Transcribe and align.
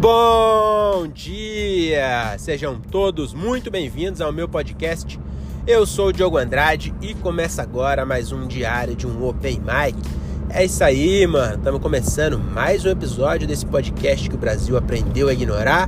Bom 0.00 1.08
dia! 1.08 2.34
Sejam 2.38 2.80
todos 2.80 3.34
muito 3.34 3.70
bem-vindos 3.70 4.22
ao 4.22 4.32
meu 4.32 4.48
podcast. 4.48 5.20
Eu 5.66 5.84
sou 5.84 6.06
o 6.06 6.12
Diogo 6.12 6.38
Andrade 6.38 6.94
e 7.02 7.12
começa 7.12 7.60
agora 7.60 8.06
mais 8.06 8.32
um 8.32 8.46
diário 8.46 8.96
de 8.96 9.06
um 9.06 9.22
Open 9.22 9.60
Mic. 9.60 9.98
É 10.48 10.64
isso 10.64 10.82
aí, 10.82 11.26
mano. 11.26 11.56
Estamos 11.56 11.82
começando 11.82 12.38
mais 12.38 12.82
um 12.86 12.88
episódio 12.88 13.46
desse 13.46 13.66
podcast 13.66 14.26
que 14.26 14.34
o 14.34 14.38
Brasil 14.38 14.74
aprendeu 14.74 15.28
a 15.28 15.34
ignorar. 15.34 15.86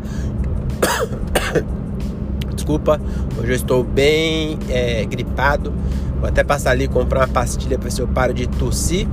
Desculpa, 2.55 3.01
hoje 3.38 3.52
eu 3.52 3.56
estou 3.56 3.83
bem 3.83 4.59
é, 4.69 5.06
gripado. 5.06 5.73
Vou 6.20 6.29
até 6.29 6.45
passar 6.45 6.73
ali 6.73 6.87
comprar 6.87 7.20
uma 7.20 7.29
pastilha 7.29 7.79
para 7.79 7.88
ver 7.88 7.92
se 7.92 8.02
eu 8.02 8.09
paro 8.09 8.34
de 8.34 8.47
tossir, 8.47 9.09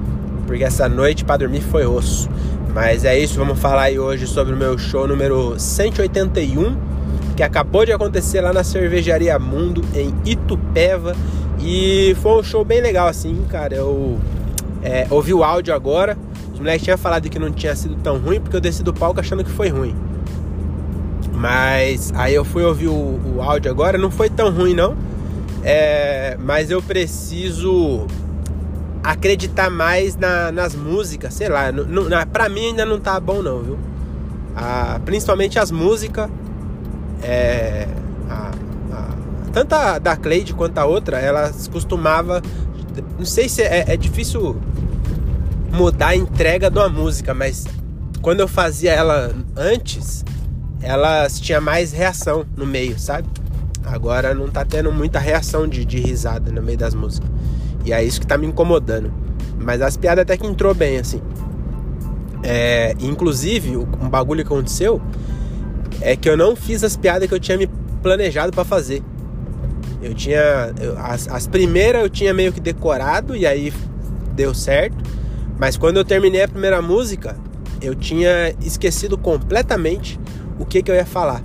porque 0.46 0.66
essa 0.66 0.90
noite 0.90 1.24
para 1.24 1.38
dormir 1.38 1.62
foi 1.62 1.86
osso. 1.86 2.30
Mas 2.74 3.04
é 3.04 3.18
isso, 3.18 3.36
vamos 3.36 3.60
falar 3.60 3.84
aí 3.84 4.00
hoje 4.00 4.28
sobre 4.28 4.54
o 4.54 4.58
meu 4.58 4.78
show 4.78 5.08
número 5.08 5.60
181, 5.60 6.76
que 7.36 7.42
acabou 7.42 7.84
de 7.86 7.92
acontecer 7.92 8.42
lá 8.42 8.54
na 8.54 8.64
Cervejaria 8.64 9.38
Mundo, 9.40 9.84
em 9.94 10.14
Itupeva. 10.24 11.16
E 11.60 12.16
foi 12.22 12.40
um 12.40 12.44
show 12.44 12.64
bem 12.64 12.80
legal, 12.80 13.08
assim, 13.08 13.44
cara. 13.50 13.76
Eu 13.76 14.20
é, 14.84 15.08
ouvi 15.10 15.34
o 15.34 15.44
áudio 15.44 15.74
agora. 15.74 16.18
Os 16.54 16.60
moleques 16.60 16.84
tinham 16.84 16.98
falado 16.98 17.28
que 17.30 17.40
não 17.40 17.52
tinha 17.52 17.76
sido 17.76 17.96
tão 17.96 18.18
ruim, 18.18 18.40
porque 18.40 18.56
eu 18.56 18.62
desci 18.62 18.84
do 18.84 18.94
palco 18.94 19.20
achando 19.20 19.44
que 19.44 19.52
foi 19.52 19.70
ruim. 19.70 19.96
Mas 21.34 22.14
aí 22.16 22.36
eu 22.36 22.46
fui 22.46 22.64
ouvir 22.64 22.88
o, 22.88 23.20
o 23.36 23.42
áudio 23.42 23.72
agora, 23.72 23.98
não 23.98 24.12
foi 24.12 24.30
tão 24.30 24.52
ruim 24.52 24.74
não. 24.74 24.96
É, 25.64 26.38
mas 26.40 26.70
eu 26.70 26.82
preciso 26.82 28.06
acreditar 29.04 29.70
mais 29.70 30.16
na, 30.16 30.52
nas 30.52 30.76
músicas, 30.76 31.34
sei 31.34 31.50
lá. 31.50 31.72
Não, 31.72 32.06
pra 32.32 32.50
mim 32.50 32.68
ainda 32.68 32.86
não 32.86 33.00
tá 33.00 33.20
bom 33.20 33.42
não, 33.42 33.62
viu? 33.62 33.80
Ah, 34.56 35.00
principalmente 35.06 35.58
as 35.58 35.72
músicas. 35.72 36.30
É, 37.22 37.88
a, 38.30 38.52
a, 38.92 39.08
tanto 39.52 39.74
a 39.74 40.00
da 40.00 40.16
Cleide 40.16 40.54
quanto 40.54 40.78
a 40.78 40.86
outra, 40.86 41.20
elas 41.20 41.68
costumava. 41.68 42.42
Não 43.18 43.26
sei 43.26 43.48
se 43.48 43.62
é, 43.62 43.86
é 43.88 43.98
difícil 43.98 44.58
mudar 45.72 46.08
a 46.08 46.16
entrega 46.16 46.70
de 46.70 46.78
uma 46.78 46.90
música, 46.90 47.34
mas 47.34 47.66
quando 48.22 48.42
eu 48.42 48.48
fazia 48.48 48.92
ela 48.92 49.34
antes, 49.56 50.26
elas 50.82 51.40
tinha 51.40 51.62
mais 51.62 51.92
reação 51.92 52.46
no 52.56 52.66
meio, 52.66 53.00
sabe? 53.00 53.28
Agora 53.86 54.34
não 54.34 54.50
tá 54.50 54.66
tendo 54.66 54.92
muita 54.92 55.20
reação 55.20 55.68
de, 55.68 55.86
de 55.86 56.00
risada 56.00 56.52
no 56.52 56.62
meio 56.62 56.78
das 56.78 56.94
músicas. 56.94 57.30
E 57.90 57.94
é 57.94 58.04
isso 58.04 58.22
que 58.22 58.28
tá 58.28 58.38
me 58.38 58.46
incomodando. 58.46 59.12
Mas 59.60 59.82
as 59.82 59.98
piadas 59.98 60.22
até 60.22 60.38
que 60.38 60.46
entrou 60.46 60.76
bem, 60.76 61.00
assim. 61.00 61.20
É, 62.44 62.94
inclusive, 63.00 63.76
um 63.76 64.08
bagulho 64.08 64.46
que 64.46 64.54
aconteceu 64.54 65.02
é 66.00 66.16
que 66.16 66.30
eu 66.30 66.38
não 66.38 66.56
fiz 66.56 66.84
as 66.84 66.96
piadas 66.96 67.28
que 67.28 67.34
eu 67.34 67.40
tinha 67.40 67.58
me 67.58 67.68
planejado 68.04 68.54
para 68.54 68.64
fazer. 68.64 69.02
Eu 70.04 70.14
tinha. 70.14 70.72
Eu, 70.80 71.00
as, 71.00 71.28
as 71.30 71.48
primeiras 71.48 72.04
eu 72.04 72.10
tinha 72.10 72.32
meio 72.32 72.54
que 72.54 72.60
decorado 72.60 73.36
e 73.36 73.48
aí 73.48 73.74
deu 74.36 74.54
certo. 74.54 74.98
Mas 75.58 75.76
quando 75.76 75.98
eu 75.98 76.06
terminei 76.06 76.44
a 76.44 76.48
primeira 76.48 76.84
música, 76.84 77.36
eu 77.82 77.96
tinha 77.96 78.54
esquecido 78.62 79.18
completamente 79.18 80.20
o 80.60 80.66
que, 80.66 80.84
que 80.84 80.92
eu 80.92 80.96
ia 80.96 81.08
falar. 81.08 81.42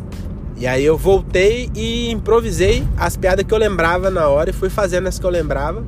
E 0.58 0.66
aí 0.66 0.84
eu 0.84 0.98
voltei 0.98 1.70
e 1.74 2.10
improvisei 2.10 2.86
as 2.98 3.16
piadas 3.16 3.46
que 3.46 3.54
eu 3.54 3.58
lembrava 3.58 4.10
na 4.10 4.28
hora 4.28 4.50
e 4.50 4.52
fui 4.52 4.68
fazendo 4.68 5.08
as 5.08 5.18
que 5.18 5.24
eu 5.24 5.30
lembrava. 5.30 5.82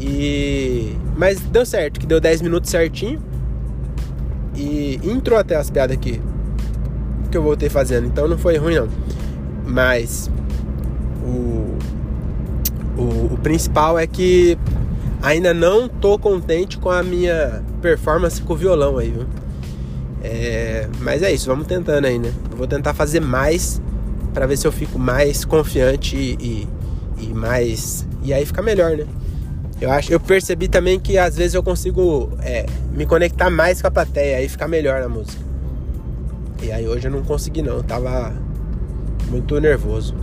E 0.00 0.96
mas 1.16 1.40
deu 1.40 1.64
certo, 1.64 1.98
que 1.98 2.06
deu 2.06 2.20
10 2.20 2.42
minutos 2.42 2.70
certinho. 2.70 3.20
E 4.54 4.98
entrou 5.04 5.38
até 5.38 5.56
as 5.56 5.70
piadas 5.70 5.96
que 5.96 6.20
que 7.30 7.36
eu 7.36 7.42
voltei 7.42 7.68
fazendo, 7.68 8.06
então 8.06 8.28
não 8.28 8.38
foi 8.38 8.56
ruim 8.56 8.76
não. 8.76 8.88
Mas 9.66 10.30
o 11.24 11.76
o, 12.96 13.34
o 13.34 13.38
principal 13.42 13.98
é 13.98 14.06
que 14.06 14.56
ainda 15.22 15.52
não 15.52 15.88
tô 15.88 16.18
contente 16.18 16.78
com 16.78 16.90
a 16.90 17.02
minha 17.02 17.62
performance 17.82 18.40
com 18.40 18.52
o 18.52 18.56
violão 18.56 18.98
aí, 18.98 19.10
viu? 19.10 19.26
É, 20.22 20.88
mas 21.00 21.22
é 21.22 21.32
isso, 21.32 21.46
vamos 21.46 21.66
tentando 21.66 22.06
aí, 22.06 22.18
né? 22.18 22.32
Eu 22.50 22.56
vou 22.56 22.66
tentar 22.66 22.94
fazer 22.94 23.20
mais 23.20 23.80
para 24.32 24.46
ver 24.46 24.56
se 24.56 24.66
eu 24.66 24.72
fico 24.72 24.98
mais 24.98 25.44
confiante 25.44 26.16
e, 26.16 26.36
e, 26.40 26.68
e, 27.24 27.34
mais. 27.34 28.06
E 28.22 28.32
aí 28.34 28.44
fica 28.44 28.60
melhor, 28.60 28.96
né? 28.96 29.06
Eu 29.80 29.90
acho, 29.90 30.12
eu 30.12 30.18
percebi 30.18 30.68
também 30.68 30.98
que 30.98 31.18
às 31.18 31.36
vezes 31.36 31.54
eu 31.54 31.62
consigo 31.62 32.30
é, 32.40 32.64
me 32.92 33.04
conectar 33.04 33.50
mais 33.50 33.82
com 33.82 33.88
a 33.88 33.90
plateia 33.90 34.42
e 34.42 34.48
ficar 34.48 34.68
melhor 34.68 35.00
na 35.00 35.08
música. 35.08 35.42
E 36.62 36.72
aí 36.72 36.88
hoje 36.88 37.06
eu 37.08 37.10
não 37.10 37.22
consegui 37.22 37.60
não, 37.60 37.74
eu 37.74 37.82
tava 37.82 38.32
muito 39.28 39.60
nervoso. 39.60 40.14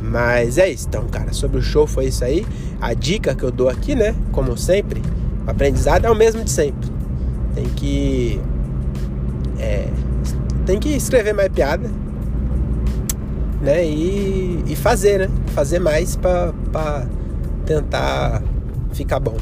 Mas 0.00 0.58
é 0.58 0.68
isso, 0.68 0.86
então, 0.88 1.06
cara, 1.08 1.32
sobre 1.32 1.58
o 1.58 1.62
show 1.62 1.86
foi 1.86 2.06
isso 2.06 2.24
aí. 2.24 2.46
A 2.80 2.92
dica 2.94 3.34
que 3.34 3.42
eu 3.42 3.50
dou 3.50 3.68
aqui, 3.68 3.94
né, 3.94 4.14
como 4.30 4.56
sempre, 4.56 5.02
o 5.46 5.50
aprendizado 5.50 6.04
é 6.04 6.10
o 6.10 6.14
mesmo 6.14 6.44
de 6.44 6.50
sempre. 6.50 6.88
Tem 7.54 7.64
que 7.70 8.40
é, 9.58 9.88
tem 10.66 10.78
que 10.78 10.90
escrever 10.90 11.32
mais 11.32 11.48
piada, 11.48 11.90
né? 13.60 13.84
E, 13.84 14.62
e 14.66 14.76
fazer, 14.76 15.20
né? 15.20 15.28
Fazer 15.54 15.78
mais 15.78 16.14
para 16.14 17.06
tentar 17.64 18.42
ficar 18.98 19.18
bom. 19.20 19.36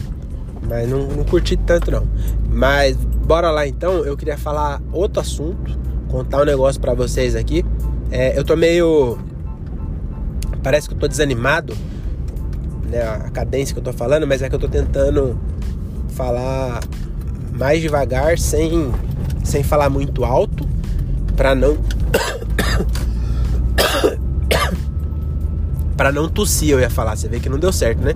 Mas 0.68 0.88
não, 0.88 1.06
não 1.08 1.24
curti 1.24 1.56
tanto 1.56 1.90
não. 1.90 2.06
Mas 2.48 2.96
bora 2.96 3.50
lá 3.50 3.66
então. 3.66 4.04
Eu 4.04 4.16
queria 4.16 4.38
falar 4.38 4.80
outro 4.92 5.20
assunto, 5.20 5.76
contar 6.08 6.42
um 6.42 6.44
negócio 6.44 6.80
para 6.80 6.94
vocês 6.94 7.34
aqui. 7.34 7.64
É, 8.10 8.38
eu 8.38 8.44
tô 8.44 8.56
meio. 8.56 9.18
Parece 10.62 10.88
que 10.88 10.94
eu 10.94 10.98
tô 10.98 11.08
desanimado, 11.08 11.76
né? 12.88 13.02
A 13.02 13.30
cadência 13.30 13.74
que 13.74 13.80
eu 13.80 13.84
tô 13.84 13.92
falando, 13.92 14.26
mas 14.26 14.42
é 14.42 14.48
que 14.48 14.54
eu 14.54 14.58
tô 14.58 14.68
tentando 14.68 15.38
falar 16.10 16.80
mais 17.52 17.80
devagar, 17.80 18.38
sem 18.38 18.92
sem 19.44 19.62
falar 19.62 19.88
muito 19.88 20.24
alto, 20.24 20.66
para 21.36 21.54
não 21.54 21.76
para 25.96 26.10
não 26.12 26.28
tossir, 26.28 26.70
eu 26.70 26.80
ia 26.80 26.90
falar. 26.90 27.16
Você 27.16 27.28
vê 27.28 27.38
que 27.38 27.48
não 27.48 27.58
deu 27.58 27.72
certo, 27.72 28.00
né? 28.00 28.12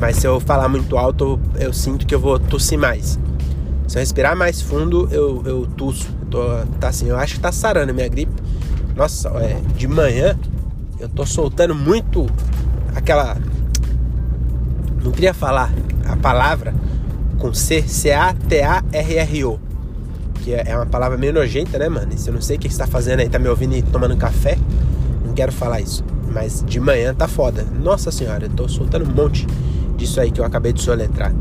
Mas 0.00 0.16
se 0.16 0.26
eu 0.26 0.38
falar 0.40 0.68
muito 0.68 0.96
alto, 0.96 1.40
eu, 1.58 1.72
sinto 1.72 2.06
que 2.06 2.14
eu 2.14 2.20
vou 2.20 2.38
tossir 2.38 2.78
mais. 2.78 3.18
Se 3.86 3.96
eu 3.96 4.00
respirar 4.00 4.36
mais 4.36 4.60
fundo, 4.60 5.08
eu, 5.10 5.42
eu 5.44 5.66
tuço. 5.76 6.08
Eu 6.22 6.26
tô, 6.28 6.42
tá 6.78 6.88
assim, 6.88 7.08
eu 7.08 7.16
acho 7.16 7.34
que 7.34 7.40
tá 7.40 7.52
sarando 7.52 7.90
a 7.90 7.94
minha 7.94 8.08
gripe. 8.08 8.32
Nossa, 8.94 9.28
é, 9.40 9.60
de 9.76 9.88
manhã 9.88 10.38
eu 10.98 11.08
tô 11.08 11.24
soltando 11.24 11.74
muito 11.74 12.26
aquela. 12.94 13.36
Não 15.02 15.12
queria 15.12 15.32
falar 15.32 15.72
a 16.04 16.16
palavra 16.16 16.74
com 17.38 17.54
C, 17.54 17.82
C-A-T-A-R-R-O 17.82 19.68
que 20.48 20.54
é 20.54 20.74
uma 20.74 20.86
palavra 20.86 21.18
meio 21.18 21.34
nojenta, 21.34 21.78
né, 21.78 21.90
mano? 21.90 22.16
Se 22.16 22.30
eu 22.30 22.34
não 22.34 22.40
sei 22.40 22.56
o 22.56 22.58
que 22.58 22.70
você 22.70 22.78
tá 22.78 22.86
fazendo 22.86 23.20
aí, 23.20 23.28
tá 23.28 23.38
me 23.38 23.48
ouvindo 23.48 23.76
e 23.76 23.82
tomando 23.82 24.16
café, 24.16 24.56
não 25.22 25.34
quero 25.34 25.52
falar 25.52 25.80
isso. 25.80 26.02
Mas 26.32 26.64
de 26.66 26.80
manhã 26.80 27.14
tá 27.14 27.28
foda. 27.28 27.66
Nossa 27.82 28.10
senhora, 28.10 28.46
eu 28.46 28.50
tô 28.50 28.66
soltando 28.66 29.04
um 29.04 29.12
monte 29.12 29.46
disso 29.98 30.20
aí 30.20 30.30
que 30.30 30.40
eu 30.40 30.44
acabei 30.44 30.72
de 30.72 30.80
soletrar. 30.80 31.34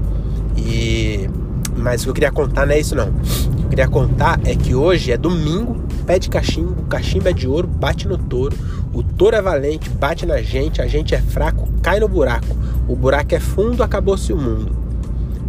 E. 0.58 1.30
Mas 1.78 2.02
o 2.02 2.06
que 2.06 2.10
eu 2.10 2.14
queria 2.16 2.32
contar 2.32 2.66
não 2.66 2.74
é 2.74 2.80
isso 2.80 2.96
não. 2.96 3.10
O 3.10 3.56
que 3.56 3.64
eu 3.64 3.70
queria 3.70 3.88
contar 3.88 4.40
é 4.44 4.56
que 4.56 4.74
hoje 4.74 5.12
é 5.12 5.18
domingo, 5.18 5.80
pé 6.06 6.18
de 6.18 6.28
cachimbo, 6.28 6.84
cachimbo 6.90 7.30
é 7.30 7.34
de 7.34 7.48
ouro, 7.48 7.68
bate 7.68 8.08
no 8.08 8.18
touro. 8.18 8.58
O 8.92 9.04
touro 9.04 9.36
é 9.36 9.42
valente, 9.42 9.90
bate 9.92 10.26
na 10.26 10.42
gente, 10.42 10.82
a 10.82 10.88
gente 10.88 11.14
é 11.14 11.22
fraco, 11.22 11.70
cai 11.84 12.00
no 12.00 12.08
buraco. 12.08 12.48
O 12.88 12.96
buraco 12.96 13.36
é 13.36 13.40
fundo, 13.40 13.84
acabou-se 13.84 14.34
o 14.34 14.38
mundo. 14.38 14.76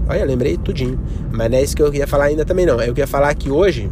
Olha, 0.06 0.24
lembrei 0.24 0.56
tudinho. 0.58 0.98
Mas 1.32 1.50
não 1.50 1.58
é 1.58 1.62
isso 1.62 1.74
que 1.74 1.82
eu 1.82 1.90
queria 1.90 2.06
falar 2.06 2.24
ainda 2.24 2.44
também 2.44 2.66
não. 2.66 2.74
Eu 2.74 2.88
queria 2.88 3.06
falar 3.06 3.34
que 3.34 3.50
hoje 3.50 3.90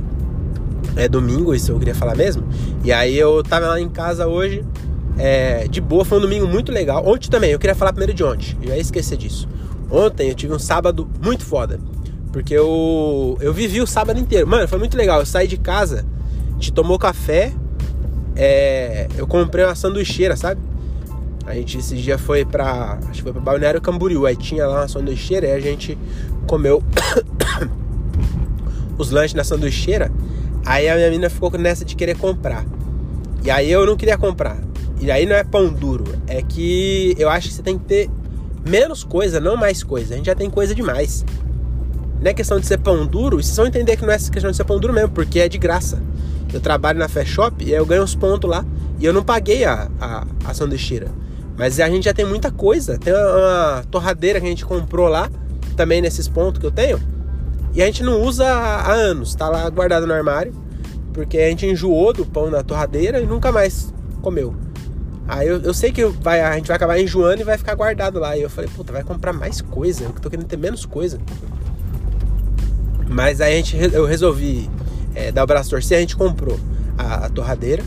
é 0.96 1.08
domingo, 1.08 1.54
isso 1.54 1.72
eu 1.72 1.78
queria 1.78 1.94
falar 1.94 2.16
mesmo. 2.16 2.42
E 2.84 2.92
aí 2.92 3.16
eu 3.16 3.42
tava 3.42 3.66
lá 3.68 3.80
em 3.80 3.88
casa 3.88 4.26
hoje, 4.26 4.64
é, 5.18 5.66
de 5.68 5.80
boa, 5.80 6.04
foi 6.04 6.18
um 6.18 6.20
domingo 6.20 6.46
muito 6.46 6.70
legal. 6.70 7.06
Ontem 7.06 7.30
também, 7.30 7.50
eu 7.50 7.58
queria 7.58 7.74
falar 7.74 7.92
primeiro 7.92 8.14
de 8.14 8.22
ontem. 8.22 8.56
Eu 8.62 8.74
ia 8.74 8.78
esquecer 8.78 9.16
disso. 9.16 9.48
Ontem 9.90 10.28
eu 10.28 10.34
tive 10.34 10.52
um 10.52 10.58
sábado 10.58 11.08
muito 11.22 11.44
foda. 11.44 11.80
Porque 12.32 12.52
eu, 12.52 13.38
eu 13.40 13.52
vivi 13.52 13.80
o 13.80 13.86
sábado 13.86 14.20
inteiro. 14.20 14.46
Mano, 14.46 14.68
foi 14.68 14.78
muito 14.78 14.96
legal. 14.96 15.20
Eu 15.20 15.26
saí 15.26 15.48
de 15.48 15.56
casa, 15.56 16.04
a 16.50 16.52
gente 16.52 16.72
tomou 16.72 16.98
café, 16.98 17.52
é, 18.34 19.08
eu 19.16 19.26
comprei 19.26 19.64
uma 19.64 19.74
sanduicheira, 19.74 20.36
sabe? 20.36 20.60
A 21.46 21.54
gente 21.54 21.78
esse 21.78 21.96
dia 21.96 22.18
foi 22.18 22.44
pra. 22.44 22.98
Acho 23.08 23.18
que 23.18 23.22
foi 23.22 23.32
pra 23.32 23.40
Balneário 23.40 23.80
Camboriú. 23.80 24.26
Aí 24.26 24.36
tinha 24.36 24.66
lá 24.66 24.80
uma 24.80 24.88
sanduicheira 24.88 25.46
e 25.46 25.52
a 25.52 25.60
gente 25.60 25.96
comeu 26.46 26.82
os 28.98 29.10
lanches 29.10 29.34
na 29.34 29.44
sanduicheira. 29.44 30.10
Aí 30.66 30.88
a 30.88 30.96
minha 30.96 31.06
menina 31.08 31.30
ficou 31.30 31.50
nessa 31.52 31.84
de 31.84 31.94
querer 31.94 32.18
comprar. 32.18 32.66
E 33.44 33.50
aí 33.50 33.70
eu 33.70 33.86
não 33.86 33.96
queria 33.96 34.18
comprar. 34.18 34.58
E 35.00 35.10
aí 35.10 35.26
não 35.26 35.36
é 35.36 35.44
pão 35.44 35.72
duro. 35.72 36.04
É 36.26 36.42
que 36.42 37.14
eu 37.18 37.28
acho 37.28 37.48
que 37.48 37.54
você 37.54 37.62
tem 37.62 37.78
que 37.78 37.84
ter 37.84 38.10
menos 38.68 39.04
coisa, 39.04 39.40
não 39.40 39.56
mais 39.56 39.82
coisa. 39.82 40.14
A 40.14 40.16
gente 40.16 40.26
já 40.26 40.34
tem 40.34 40.50
coisa 40.50 40.74
demais. 40.74 41.24
Não 42.20 42.30
é 42.30 42.34
questão 42.34 42.58
de 42.58 42.66
ser 42.66 42.78
pão 42.78 43.06
duro, 43.06 43.42
vocês 43.42 43.56
vão 43.56 43.66
entender 43.66 43.96
que 43.96 44.04
não 44.04 44.12
é 44.12 44.18
questão 44.18 44.50
de 44.50 44.56
ser 44.56 44.64
pão 44.64 44.80
duro 44.80 44.92
mesmo, 44.92 45.10
porque 45.10 45.38
é 45.38 45.48
de 45.48 45.58
graça. 45.58 46.02
eu 46.52 46.60
trabalho 46.60 46.98
na 46.98 47.08
Fast 47.08 47.30
Shop 47.30 47.62
e 47.62 47.72
eu 47.72 47.84
ganho 47.84 48.02
uns 48.02 48.14
pontos 48.14 48.48
lá. 48.48 48.64
E 48.98 49.04
eu 49.04 49.12
não 49.12 49.22
paguei 49.22 49.64
a, 49.64 49.90
a, 50.00 50.26
a 50.44 50.54
sanduicheira. 50.54 51.08
Mas 51.56 51.78
a 51.80 51.88
gente 51.88 52.04
já 52.04 52.14
tem 52.14 52.24
muita 52.24 52.50
coisa. 52.50 52.98
Tem 52.98 53.12
uma, 53.12 53.36
uma 53.36 53.84
torradeira 53.90 54.40
que 54.40 54.46
a 54.46 54.48
gente 54.48 54.64
comprou 54.64 55.08
lá, 55.08 55.30
também 55.76 56.00
nesses 56.00 56.26
pontos 56.26 56.58
que 56.58 56.66
eu 56.66 56.70
tenho. 56.70 57.00
E 57.74 57.82
a 57.82 57.86
gente 57.86 58.02
não 58.02 58.22
usa 58.22 58.46
há 58.46 58.90
anos, 58.92 59.34
tá 59.34 59.48
lá 59.48 59.68
guardado 59.68 60.06
no 60.06 60.14
armário. 60.14 60.54
Porque 61.12 61.38
a 61.38 61.48
gente 61.48 61.66
enjoou 61.66 62.12
do 62.12 62.24
pão 62.24 62.50
na 62.50 62.62
torradeira 62.62 63.20
e 63.20 63.26
nunca 63.26 63.52
mais 63.52 63.92
comeu. 64.22 64.54
Aí 65.28 65.48
eu, 65.48 65.60
eu 65.60 65.74
sei 65.74 65.90
que 65.90 66.04
vai, 66.04 66.40
a 66.40 66.54
gente 66.54 66.68
vai 66.68 66.76
acabar 66.76 67.00
enjoando 67.00 67.40
e 67.40 67.44
vai 67.44 67.58
ficar 67.58 67.74
guardado 67.74 68.18
lá. 68.20 68.36
E 68.36 68.42
eu 68.42 68.50
falei, 68.50 68.70
puta, 68.74 68.92
vai 68.92 69.02
comprar 69.02 69.32
mais 69.32 69.60
coisa. 69.60 70.04
Eu 70.04 70.10
tô 70.12 70.30
querendo 70.30 70.46
ter 70.46 70.56
menos 70.56 70.86
coisa. 70.86 71.18
Mas 73.08 73.40
aí 73.40 73.54
a 73.54 73.56
gente, 73.56 73.76
eu 73.92 74.04
resolvi 74.04 74.70
é, 75.14 75.32
dar 75.32 75.42
o 75.42 75.46
braço 75.46 75.70
torcer, 75.70 75.98
a 75.98 76.00
gente 76.00 76.16
comprou 76.16 76.58
a, 76.96 77.26
a 77.26 77.28
torradeira. 77.28 77.82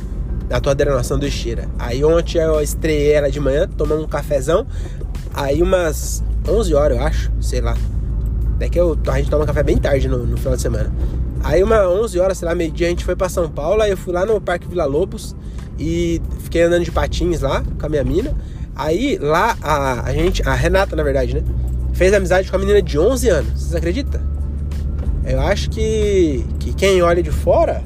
A 0.50 0.59
torradeira 0.59 0.91
não, 0.91 1.00
a 1.00 1.03
sanduicheira. 1.03 1.69
Aí 1.77 2.03
ontem 2.03 2.39
eu 2.39 2.59
estreiei 2.62 3.13
ela 3.13 3.30
de 3.30 3.39
manhã, 3.39 3.68
tomando 3.68 4.03
um 4.03 4.07
cafezão. 4.07 4.65
Aí 5.33 5.62
umas 5.62 6.24
11 6.47 6.74
horas, 6.74 6.97
eu 6.97 7.03
acho, 7.03 7.31
sei 7.39 7.62
lá. 7.62 7.77
É 8.59 8.68
que 8.68 8.77
eu, 8.77 8.97
a 9.07 9.18
gente 9.18 9.30
toma 9.30 9.45
café 9.45 9.63
bem 9.63 9.77
tarde 9.77 10.07
no, 10.09 10.25
no 10.25 10.36
final 10.36 10.56
de 10.56 10.62
semana. 10.62 10.91
Aí 11.44 11.63
uma 11.63 11.88
11 11.88 12.19
horas, 12.19 12.38
sei 12.38 12.47
lá, 12.47 12.56
meio 12.56 12.71
dia, 12.71 12.88
a 12.88 12.89
gente 12.89 13.06
foi 13.06 13.15
para 13.15 13.30
São 13.30 13.47
Paulo. 13.47 13.81
Aí 13.81 13.91
eu 13.91 13.97
fui 13.97 14.12
lá 14.12 14.25
no 14.25 14.41
Parque 14.41 14.68
Vila 14.68 14.86
Lobos 14.86 15.36
e 15.79 16.21
fiquei 16.41 16.63
andando 16.63 16.83
de 16.83 16.91
patins 16.91 17.41
lá 17.41 17.63
com 17.79 17.85
a 17.85 17.89
minha 17.89 18.03
mina. 18.03 18.35
Aí 18.75 19.17
lá 19.17 19.57
a, 19.61 20.07
a 20.07 20.13
gente, 20.13 20.47
a 20.47 20.53
Renata 20.53 20.95
na 20.95 21.03
verdade, 21.03 21.35
né? 21.35 21.43
Fez 21.93 22.13
amizade 22.13 22.49
com 22.49 22.55
a 22.55 22.59
menina 22.59 22.81
de 22.81 22.97
11 22.99 23.29
anos. 23.29 23.61
Vocês 23.61 23.75
acreditam? 23.75 24.21
Eu 25.25 25.41
acho 25.41 25.69
que, 25.69 26.45
que 26.59 26.73
quem 26.73 27.01
olha 27.01 27.21
de 27.21 27.31
fora 27.31 27.83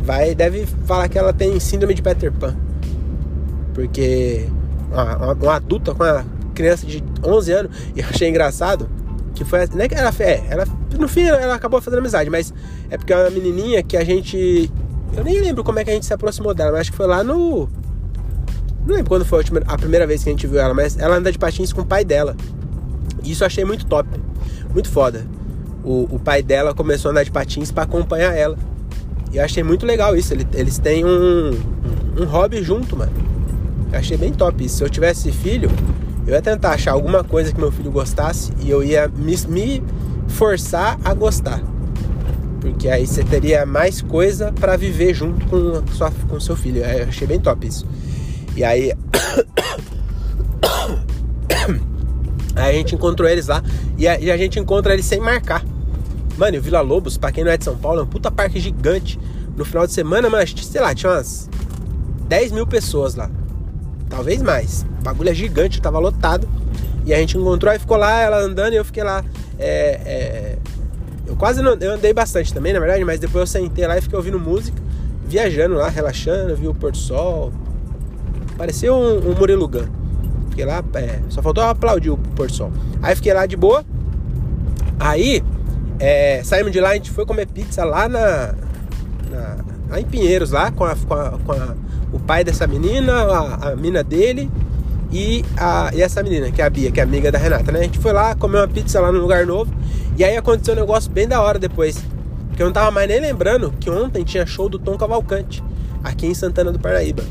vai 0.00 0.34
deve 0.34 0.66
falar 0.86 1.08
que 1.08 1.18
ela 1.18 1.32
tem 1.32 1.58
síndrome 1.60 1.94
de 1.94 2.02
Peter 2.02 2.32
Pan. 2.32 2.56
Porque 3.74 4.46
uma, 4.90 5.16
uma, 5.16 5.32
uma 5.34 5.54
adulta 5.56 5.94
com 5.94 6.02
uma 6.02 6.24
criança 6.54 6.86
de 6.86 7.02
11 7.24 7.52
anos, 7.52 7.76
e 7.94 8.00
eu 8.00 8.06
achei 8.08 8.28
engraçado 8.28 8.88
que 9.34 9.44
foi. 9.44 9.66
Não 9.72 9.82
é 9.82 9.88
que 9.88 9.94
ela, 9.94 10.12
é, 10.18 10.42
ela. 10.50 10.64
No 10.98 11.08
fim 11.08 11.22
ela 11.22 11.54
acabou 11.54 11.80
fazendo 11.80 12.00
amizade, 12.00 12.28
mas 12.28 12.52
é 12.90 12.96
porque 12.96 13.12
é 13.12 13.16
uma 13.16 13.30
menininha 13.30 13.82
que 13.82 13.96
a 13.96 14.04
gente. 14.04 14.70
Eu 15.16 15.24
nem 15.24 15.40
lembro 15.40 15.64
como 15.64 15.78
é 15.78 15.84
que 15.84 15.90
a 15.90 15.94
gente 15.94 16.06
se 16.06 16.14
aproximou 16.14 16.54
dela, 16.54 16.72
mas 16.72 16.82
acho 16.82 16.90
que 16.90 16.96
foi 16.96 17.06
lá 17.06 17.24
no. 17.24 17.68
Não 18.86 18.94
lembro 18.94 19.08
quando 19.08 19.24
foi 19.24 19.38
a, 19.38 19.40
última, 19.40 19.60
a 19.66 19.76
primeira 19.76 20.06
vez 20.06 20.22
que 20.22 20.30
a 20.30 20.32
gente 20.32 20.46
viu 20.46 20.60
ela, 20.60 20.72
mas 20.72 20.98
ela 20.98 21.16
anda 21.16 21.30
de 21.30 21.38
patins 21.38 21.72
com 21.72 21.82
o 21.82 21.86
pai 21.86 22.04
dela. 22.04 22.36
E 23.22 23.32
isso 23.32 23.42
eu 23.42 23.46
achei 23.46 23.64
muito 23.64 23.84
top, 23.86 24.08
muito 24.72 24.88
foda 24.88 25.24
o, 25.88 26.06
o 26.10 26.18
pai 26.18 26.42
dela 26.42 26.74
começou 26.74 27.08
a 27.08 27.12
andar 27.12 27.24
de 27.24 27.30
patins 27.30 27.70
para 27.70 27.84
acompanhar 27.84 28.34
ela. 28.36 28.58
E 29.32 29.38
eu 29.38 29.44
achei 29.44 29.62
muito 29.62 29.86
legal 29.86 30.14
isso. 30.14 30.34
Eles 30.54 30.78
têm 30.78 31.04
um, 31.04 31.50
um, 31.50 32.22
um 32.22 32.24
hobby 32.26 32.62
junto, 32.62 32.96
mano. 32.96 33.12
Eu 33.90 33.98
achei 33.98 34.16
bem 34.16 34.32
top 34.32 34.64
isso. 34.64 34.76
Se 34.76 34.84
eu 34.84 34.90
tivesse 34.90 35.32
filho, 35.32 35.70
eu 36.26 36.34
ia 36.34 36.42
tentar 36.42 36.72
achar 36.72 36.92
alguma 36.92 37.24
coisa 37.24 37.52
que 37.52 37.58
meu 37.58 37.72
filho 37.72 37.90
gostasse 37.90 38.52
e 38.60 38.70
eu 38.70 38.82
ia 38.82 39.08
me, 39.08 39.34
me 39.48 39.82
forçar 40.28 40.98
a 41.02 41.14
gostar. 41.14 41.62
Porque 42.60 42.88
aí 42.88 43.06
você 43.06 43.22
teria 43.22 43.64
mais 43.64 44.02
coisa 44.02 44.52
para 44.52 44.76
viver 44.76 45.14
junto 45.14 45.46
com 45.46 45.86
sua, 45.92 46.10
com 46.28 46.40
seu 46.40 46.56
filho. 46.56 46.82
Eu 46.84 47.08
achei 47.08 47.26
bem 47.26 47.40
top 47.40 47.66
isso. 47.66 47.86
E 48.56 48.64
aí. 48.64 48.92
aí 52.56 52.70
a 52.70 52.72
gente 52.72 52.94
encontrou 52.94 53.28
eles 53.28 53.46
lá 53.46 53.62
e 53.96 54.08
a, 54.08 54.18
e 54.18 54.30
a 54.30 54.36
gente 54.36 54.58
encontra 54.58 54.92
eles 54.92 55.06
sem 55.06 55.20
marcar. 55.20 55.64
Mano, 56.36 56.56
e 56.56 56.58
o 56.58 56.62
Vila 56.62 56.80
Lobos, 56.80 57.16
pra 57.16 57.32
quem 57.32 57.42
não 57.44 57.50
é 57.50 57.56
de 57.56 57.64
São 57.64 57.76
Paulo, 57.76 58.00
é 58.00 58.02
um 58.02 58.06
puta 58.06 58.30
parque 58.30 58.60
gigante. 58.60 59.18
No 59.56 59.64
final 59.64 59.86
de 59.86 59.92
semana, 59.92 60.30
mas 60.30 60.54
sei 60.56 60.80
lá, 60.80 60.94
tinha 60.94 61.10
umas 61.10 61.50
10 62.28 62.52
mil 62.52 62.66
pessoas 62.66 63.16
lá. 63.16 63.28
Talvez 64.08 64.40
mais. 64.40 64.86
O 65.00 65.02
bagulho 65.02 65.30
é 65.30 65.34
gigante, 65.34 65.82
tava 65.82 65.98
lotado. 65.98 66.48
E 67.04 67.12
a 67.12 67.18
gente 67.18 67.36
encontrou 67.36 67.72
e 67.72 67.78
ficou 67.78 67.96
lá, 67.96 68.20
ela 68.20 68.38
andando 68.38 68.72
e 68.72 68.76
eu 68.76 68.84
fiquei 68.84 69.02
lá. 69.02 69.24
É, 69.58 70.00
é... 70.04 70.58
Eu 71.28 71.36
quase 71.36 71.62
não. 71.62 71.74
Eu 71.74 71.92
andei 71.92 72.12
bastante 72.12 72.52
também, 72.52 72.72
na 72.72 72.80
verdade, 72.80 73.04
mas 73.04 73.20
depois 73.20 73.42
eu 73.42 73.46
sentei 73.46 73.86
lá 73.86 73.98
e 73.98 74.00
fiquei 74.00 74.16
ouvindo 74.16 74.40
música, 74.40 74.82
viajando 75.26 75.74
lá, 75.74 75.88
relaxando, 75.88 76.56
vi 76.56 76.66
o 76.66 76.74
Porto 76.74 76.96
Sol. 76.96 77.52
Parecia 78.56 78.92
um, 78.92 79.30
um 79.30 79.34
Murilo. 79.34 79.70
Fiquei 80.48 80.64
lá, 80.64 80.82
é, 80.94 81.20
só 81.28 81.42
faltou 81.42 81.62
aplaudir 81.62 82.10
o 82.10 82.16
Porto 82.16 82.54
Sol. 82.54 82.72
Aí 83.02 83.14
fiquei 83.14 83.34
lá 83.34 83.44
de 83.44 83.56
boa. 83.56 83.84
Aí 84.98 85.44
é, 86.00 86.42
saímos 86.42 86.72
de 86.72 86.80
lá, 86.80 86.90
a 86.90 86.94
gente 86.94 87.10
foi 87.10 87.26
comer 87.26 87.46
pizza 87.46 87.84
lá 87.84 88.08
na, 88.08 88.54
na 89.30 89.56
lá 89.90 90.00
em 90.00 90.04
Pinheiros, 90.04 90.50
lá 90.50 90.70
com, 90.70 90.84
a, 90.84 90.96
com, 90.96 91.14
a, 91.14 91.30
com 91.44 91.52
a, 91.52 91.74
o 92.12 92.18
pai 92.18 92.42
dessa 92.42 92.66
menina, 92.66 93.12
a, 93.12 93.70
a 93.70 93.76
mina 93.76 94.02
dele 94.02 94.50
e, 95.10 95.44
a, 95.56 95.90
e 95.94 96.02
essa 96.02 96.22
menina, 96.22 96.50
que 96.50 96.60
é 96.60 96.64
a 96.64 96.70
Bia, 96.70 96.90
que 96.90 97.00
é 97.00 97.02
amiga 97.02 97.32
da 97.32 97.38
Renata, 97.38 97.72
né? 97.72 97.80
A 97.80 97.82
gente 97.82 97.98
foi 97.98 98.12
lá 98.12 98.34
comer 98.34 98.58
uma 98.58 98.68
pizza 98.68 99.00
lá 99.00 99.10
num 99.10 99.20
lugar 99.20 99.46
novo 99.46 99.72
e 100.18 100.24
aí 100.24 100.36
aconteceu 100.36 100.74
um 100.74 100.80
negócio 100.80 101.08
bem 101.10 101.28
da 101.28 101.40
hora 101.40 101.60
depois. 101.60 101.96
Porque 102.48 102.60
eu 102.60 102.66
não 102.66 102.72
tava 102.72 102.90
mais 102.90 103.08
nem 103.08 103.20
lembrando 103.20 103.72
que 103.78 103.88
ontem 103.88 104.24
tinha 104.24 104.44
show 104.44 104.68
do 104.68 104.76
Tom 104.76 104.98
Cavalcante 104.98 105.62
aqui 106.02 106.26
em 106.26 106.34
Santana 106.34 106.72
do 106.72 106.78
Parnaíba. 106.80 107.22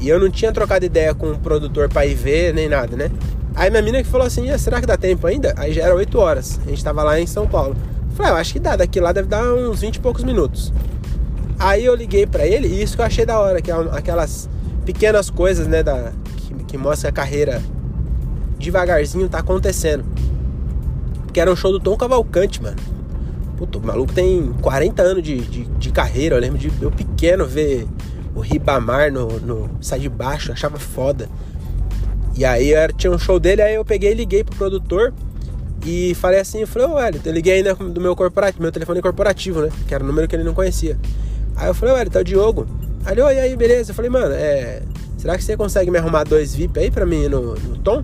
E 0.00 0.08
eu 0.08 0.20
não 0.20 0.30
tinha 0.30 0.52
trocado 0.52 0.84
ideia 0.84 1.12
com 1.12 1.32
o 1.32 1.38
produtor 1.38 1.88
pra 1.88 2.06
ir 2.06 2.14
ver 2.14 2.54
nem 2.54 2.68
nada, 2.68 2.96
né? 2.96 3.10
Aí 3.54 3.68
minha 3.68 3.82
mina 3.82 4.00
que 4.00 4.08
falou 4.08 4.28
assim: 4.28 4.48
ah, 4.48 4.56
será 4.56 4.80
que 4.80 4.86
dá 4.86 4.96
tempo 4.96 5.26
ainda? 5.26 5.52
Aí 5.56 5.72
já 5.72 5.82
era 5.82 5.92
8 5.92 6.18
horas. 6.20 6.60
A 6.64 6.70
gente 6.70 6.84
tava 6.84 7.02
lá 7.02 7.20
em 7.20 7.26
São 7.26 7.48
Paulo. 7.48 7.76
Falei, 8.14 8.30
ah, 8.30 8.34
eu 8.34 8.38
acho 8.38 8.52
que 8.52 8.60
dá, 8.60 8.76
daqui 8.76 9.00
lá 9.00 9.10
deve 9.10 9.26
dar 9.26 9.42
uns 9.42 9.80
20 9.80 9.96
e 9.96 10.00
poucos 10.00 10.22
minutos. 10.22 10.72
Aí 11.58 11.84
eu 11.84 11.96
liguei 11.96 12.26
para 12.26 12.46
ele 12.46 12.68
e 12.68 12.80
isso 12.80 12.94
que 12.94 13.02
eu 13.02 13.06
achei 13.06 13.26
da 13.26 13.40
hora, 13.40 13.60
que 13.60 13.72
é 13.72 13.74
aquelas 13.92 14.48
pequenas 14.84 15.30
coisas, 15.30 15.66
né, 15.66 15.82
da, 15.82 16.12
que, 16.36 16.54
que 16.64 16.78
mostra 16.78 17.10
a 17.10 17.12
carreira 17.12 17.60
devagarzinho 18.56 19.28
tá 19.28 19.38
acontecendo. 19.38 20.04
Porque 21.30 21.38
era 21.38 21.48
um 21.48 21.54
show 21.54 21.70
do 21.70 21.78
Tom 21.78 21.96
Cavalcante, 21.96 22.60
mano. 22.60 22.76
Puta, 23.56 23.78
o 23.78 23.80
maluco 23.80 24.12
tem 24.12 24.52
40 24.60 25.00
anos 25.00 25.22
de, 25.22 25.40
de, 25.42 25.62
de 25.64 25.92
carreira. 25.92 26.34
Eu 26.34 26.40
lembro 26.40 26.58
de 26.58 26.72
eu 26.82 26.90
pequeno 26.90 27.46
ver 27.46 27.86
o 28.34 28.40
Ribamar 28.40 29.12
no, 29.12 29.38
no 29.38 29.70
Sai 29.80 30.00
de 30.00 30.08
Baixo, 30.08 30.50
achava 30.50 30.76
foda. 30.76 31.28
E 32.36 32.44
aí 32.44 32.72
era, 32.72 32.92
tinha 32.92 33.12
um 33.12 33.18
show 33.18 33.38
dele, 33.38 33.62
aí 33.62 33.76
eu 33.76 33.84
peguei 33.84 34.10
e 34.10 34.14
liguei 34.14 34.42
pro 34.42 34.56
produtor. 34.56 35.14
E 35.86 36.16
falei 36.16 36.40
assim, 36.40 36.62
eu 36.62 36.66
falei, 36.66 36.88
ô 36.88 36.98
eu 36.98 37.32
liguei 37.32 37.58
ainda 37.58 37.76
do 37.76 38.00
meu 38.00 38.16
corporativo, 38.16 38.60
meu 38.60 38.72
telefone 38.72 39.00
corporativo, 39.00 39.62
né? 39.62 39.70
Que 39.86 39.94
era 39.94 40.02
o 40.02 40.06
número 40.08 40.26
que 40.26 40.34
ele 40.34 40.42
não 40.42 40.52
conhecia. 40.52 40.98
Aí 41.54 41.68
eu 41.68 41.74
falei, 41.74 41.94
Hélio, 41.94 42.10
tá 42.10 42.18
o 42.18 42.24
Diogo. 42.24 42.66
Aí 43.04 43.20
oi, 43.20 43.38
aí, 43.38 43.54
beleza? 43.54 43.92
Eu 43.92 43.94
falei, 43.94 44.10
mano, 44.10 44.34
é. 44.34 44.82
Será 45.16 45.36
que 45.36 45.44
você 45.44 45.56
consegue 45.56 45.92
me 45.92 45.98
arrumar 45.98 46.24
dois 46.24 46.56
VIP 46.56 46.80
aí 46.80 46.90
pra 46.90 47.06
mim 47.06 47.28
no, 47.28 47.54
no 47.54 47.78
tom? 47.78 48.02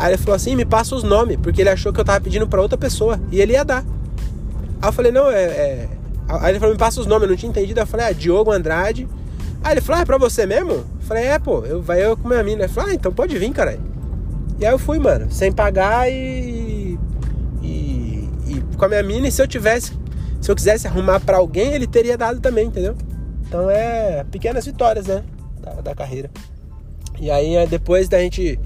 Aí 0.00 0.12
ele 0.12 0.18
falou 0.18 0.34
assim, 0.34 0.56
me 0.56 0.64
passa 0.64 0.94
os 0.94 1.02
nomes, 1.02 1.36
porque 1.42 1.60
ele 1.60 1.68
achou 1.68 1.92
que 1.92 2.00
eu 2.00 2.04
tava 2.04 2.20
pedindo 2.20 2.48
pra 2.48 2.62
outra 2.62 2.78
pessoa. 2.78 3.20
E 3.30 3.40
ele 3.40 3.52
ia 3.52 3.64
dar. 3.64 3.84
Aí 4.80 4.88
eu 4.88 4.92
falei, 4.92 5.12
não, 5.12 5.30
é. 5.30 5.42
é... 5.42 5.88
Aí 6.26 6.52
ele 6.52 6.58
falou, 6.58 6.74
me 6.74 6.78
passa 6.78 7.00
os 7.00 7.06
nomes, 7.06 7.24
eu 7.24 7.28
não 7.28 7.36
tinha 7.36 7.50
entendido. 7.50 7.80
Eu 7.80 7.86
falei, 7.86 8.06
ah, 8.06 8.12
Diogo 8.12 8.50
Andrade. 8.50 9.06
Aí 9.62 9.74
ele 9.74 9.80
falou, 9.80 9.98
ah, 9.98 10.02
é 10.02 10.06
pra 10.06 10.16
você 10.16 10.46
mesmo? 10.46 10.72
Eu 10.72 10.86
falei, 11.02 11.24
é, 11.24 11.38
pô, 11.38 11.64
eu, 11.66 11.82
vai 11.82 12.04
eu 12.04 12.16
com 12.16 12.28
minha 12.28 12.42
mina. 12.42 12.64
Ele 12.64 12.72
falou, 12.72 12.90
ah, 12.90 12.94
então 12.94 13.12
pode 13.12 13.36
vir, 13.36 13.52
cara. 13.52 13.78
E 14.58 14.64
aí 14.64 14.72
eu 14.72 14.78
fui, 14.78 14.98
mano, 14.98 15.30
sem 15.30 15.52
pagar 15.52 16.10
e 16.10 16.70
com 18.80 18.86
a 18.86 18.88
minha 18.88 19.02
mina 19.02 19.28
e 19.28 19.30
se 19.30 19.42
eu 19.42 19.46
tivesse, 19.46 19.92
se 20.40 20.50
eu 20.50 20.56
quisesse 20.56 20.86
arrumar 20.88 21.20
para 21.20 21.36
alguém, 21.36 21.74
ele 21.74 21.86
teria 21.86 22.16
dado 22.16 22.40
também, 22.40 22.66
entendeu? 22.66 22.96
Então 23.46 23.68
é 23.68 24.24
pequenas 24.24 24.64
vitórias, 24.64 25.06
né? 25.06 25.22
Da, 25.60 25.74
da 25.82 25.94
carreira. 25.94 26.30
E 27.20 27.30
aí 27.30 27.66
depois 27.66 28.08
da 28.08 28.18
gente 28.18 28.58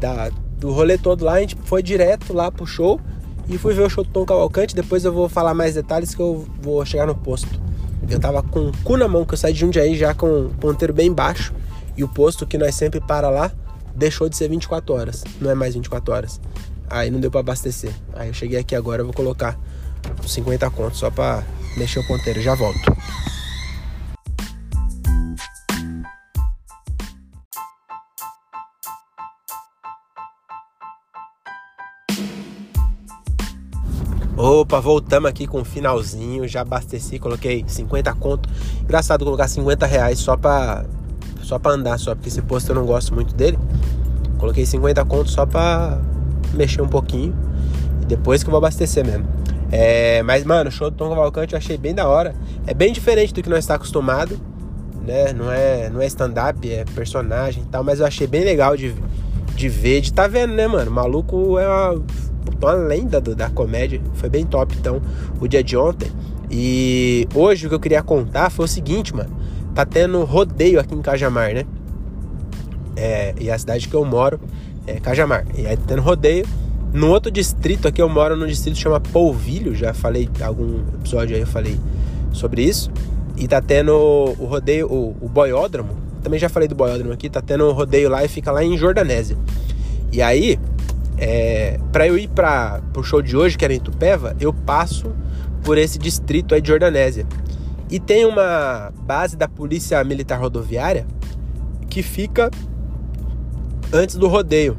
da, 0.00 0.30
do 0.58 0.72
rolê 0.72 0.96
todo 0.96 1.24
lá, 1.24 1.34
a 1.34 1.40
gente 1.40 1.56
foi 1.64 1.82
direto 1.82 2.32
lá 2.32 2.50
pro 2.50 2.66
show 2.66 3.00
e 3.48 3.58
fui 3.58 3.74
ver 3.74 3.82
o 3.82 3.90
show 3.90 4.04
do 4.04 4.10
Tom 4.10 4.24
Cavalcante. 4.24 4.74
Depois 4.74 5.04
eu 5.04 5.12
vou 5.12 5.28
falar 5.28 5.54
mais 5.54 5.74
detalhes 5.74 6.14
que 6.14 6.20
eu 6.20 6.46
vou 6.62 6.84
chegar 6.84 7.06
no 7.06 7.14
posto. 7.14 7.60
Eu 8.08 8.18
tava 8.20 8.42
com 8.42 8.68
o 8.68 8.72
cu 8.82 8.96
na 8.96 9.08
mão, 9.08 9.24
que 9.24 9.34
eu 9.34 9.38
saí 9.38 9.52
de 9.52 9.60
Jundiaí 9.60 9.96
já 9.96 10.14
com 10.14 10.46
o 10.46 10.50
ponteiro 10.60 10.92
bem 10.92 11.12
baixo. 11.12 11.54
E 11.96 12.02
o 12.02 12.08
posto 12.08 12.46
que 12.46 12.58
nós 12.58 12.74
sempre 12.74 13.00
para 13.00 13.30
lá 13.30 13.52
deixou 13.94 14.28
de 14.28 14.36
ser 14.36 14.48
24 14.48 14.94
horas. 14.94 15.24
Não 15.40 15.50
é 15.50 15.54
mais 15.54 15.74
24 15.74 16.12
horas. 16.12 16.40
Aí 16.88 17.10
não 17.10 17.20
deu 17.20 17.30
para 17.30 17.40
abastecer. 17.40 17.92
Aí 18.14 18.28
eu 18.28 18.34
cheguei 18.34 18.58
aqui 18.58 18.74
agora, 18.74 19.02
eu 19.02 19.06
vou 19.06 19.14
colocar 19.14 19.58
50 20.26 20.68
contos 20.70 20.98
só 20.98 21.10
para 21.10 21.42
mexer 21.76 22.00
o 22.00 22.06
ponteiro. 22.06 22.42
Já 22.42 22.54
volto. 22.54 22.94
Opa, 34.36 34.80
voltamos 34.80 35.30
aqui 35.30 35.46
com 35.46 35.60
o 35.60 35.64
finalzinho. 35.64 36.46
Já 36.48 36.62
abasteci, 36.62 37.20
coloquei 37.20 37.64
50 37.66 38.12
conto. 38.14 38.48
Engraçado 38.82 39.24
colocar 39.24 39.46
50 39.46 39.86
reais 39.86 40.18
só 40.18 40.36
pra, 40.36 40.84
só 41.40 41.56
pra 41.58 41.72
andar, 41.72 41.98
só 41.98 42.16
porque 42.16 42.28
esse 42.28 42.42
posto 42.42 42.70
eu 42.70 42.74
não 42.74 42.84
gosto 42.84 43.14
muito 43.14 43.32
dele. 43.32 43.56
Coloquei 44.38 44.66
50 44.66 45.04
conto 45.04 45.30
só 45.30 45.46
pra 45.46 46.00
mexer 46.52 46.82
um 46.82 46.88
pouquinho 46.88 47.34
e 48.02 48.06
depois 48.06 48.42
que 48.42 48.48
eu 48.48 48.50
vou 48.50 48.58
abastecer 48.58 49.06
mesmo. 49.06 49.24
É, 49.70 50.20
mas, 50.24 50.44
mano, 50.44 50.68
o 50.68 50.72
show 50.72 50.90
do 50.90 50.96
Tom 50.96 51.10
Cavalcante 51.10 51.54
eu 51.54 51.58
achei 51.58 51.78
bem 51.78 51.94
da 51.94 52.08
hora. 52.08 52.34
É 52.66 52.74
bem 52.74 52.92
diferente 52.92 53.32
do 53.32 53.40
que 53.40 53.48
nós 53.48 53.60
está 53.60 53.76
acostumado, 53.76 54.38
né? 55.06 55.32
Não 55.32 55.50
é, 55.50 55.88
não 55.88 56.00
é 56.00 56.06
stand-up, 56.06 56.68
é 56.68 56.84
personagem 56.92 57.62
e 57.62 57.66
tal, 57.66 57.84
mas 57.84 58.00
eu 58.00 58.06
achei 58.06 58.26
bem 58.26 58.42
legal 58.42 58.76
de, 58.76 58.94
de 59.54 59.68
ver, 59.68 60.00
de 60.00 60.12
tá 60.12 60.26
vendo, 60.26 60.54
né, 60.54 60.66
mano? 60.66 60.90
O 60.90 60.94
maluco 60.94 61.58
é 61.58 61.68
uma, 61.68 62.02
lenda 62.72 63.20
do, 63.20 63.34
da 63.34 63.50
comédia. 63.50 64.00
Foi 64.14 64.28
bem 64.28 64.44
top, 64.44 64.74
então, 64.78 65.00
o 65.40 65.46
dia 65.46 65.62
de 65.62 65.76
ontem. 65.76 66.10
E 66.50 67.26
hoje 67.34 67.66
o 67.66 67.68
que 67.68 67.74
eu 67.74 67.80
queria 67.80 68.02
contar 68.02 68.50
foi 68.50 68.64
o 68.64 68.68
seguinte, 68.68 69.14
mano. 69.14 69.30
Tá 69.74 69.84
tendo 69.84 70.22
rodeio 70.24 70.78
aqui 70.78 70.94
em 70.94 71.02
Cajamar, 71.02 71.52
né? 71.52 71.64
É, 72.96 73.34
e 73.40 73.50
a 73.50 73.58
cidade 73.58 73.88
que 73.88 73.94
eu 73.94 74.04
moro 74.04 74.38
é 74.86 75.00
Cajamar. 75.00 75.44
E 75.56 75.66
aí 75.66 75.76
tá 75.76 75.82
tendo 75.88 76.02
rodeio. 76.02 76.46
No 76.92 77.10
outro 77.10 77.28
distrito, 77.30 77.88
aqui 77.88 78.00
eu 78.00 78.08
moro 78.08 78.36
num 78.36 78.46
distrito 78.46 78.76
que 78.76 78.82
chama 78.82 79.00
Polvilho, 79.00 79.74
já 79.74 79.92
falei, 79.92 80.28
algum 80.40 80.78
episódio 81.00 81.34
aí 81.34 81.42
eu 81.42 81.46
falei 81.46 81.76
sobre 82.32 82.62
isso. 82.62 82.88
E 83.36 83.48
tá 83.48 83.60
tendo 83.60 83.92
o 83.92 84.46
rodeio, 84.46 84.86
o, 84.86 85.16
o 85.20 85.28
boiódromo, 85.28 85.96
também 86.22 86.38
já 86.38 86.48
falei 86.48 86.68
do 86.68 86.74
boiódromo 86.74 87.12
aqui, 87.12 87.28
tá 87.28 87.42
tendo 87.42 87.64
o 87.64 87.72
rodeio 87.72 88.08
lá 88.08 88.24
e 88.24 88.28
fica 88.28 88.52
lá 88.52 88.62
em 88.62 88.78
Jordanésia. 88.78 89.36
E 90.12 90.22
aí, 90.22 90.56
é, 91.16 91.78
para 91.92 92.06
eu 92.06 92.18
ir 92.18 92.28
para 92.28 92.80
pro 92.92 93.02
show 93.02 93.22
de 93.22 93.36
hoje, 93.36 93.56
que 93.56 93.64
era 93.64 93.74
em 93.74 93.80
Tupéva, 93.80 94.36
eu 94.40 94.52
passo 94.52 95.14
por 95.62 95.78
esse 95.78 95.98
distrito 95.98 96.54
aí 96.54 96.60
de 96.60 96.68
Jordanésia. 96.68 97.26
E 97.90 98.00
tem 98.00 98.26
uma 98.26 98.92
base 99.02 99.36
da 99.36 99.46
Polícia 99.46 100.02
Militar 100.02 100.40
Rodoviária 100.40 101.06
que 101.88 102.02
fica 102.02 102.50
antes 103.92 104.16
do 104.16 104.26
rodeio. 104.26 104.76